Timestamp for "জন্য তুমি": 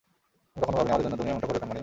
1.05-1.29